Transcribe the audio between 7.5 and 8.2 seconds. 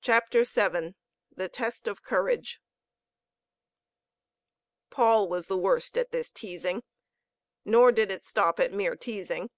nor did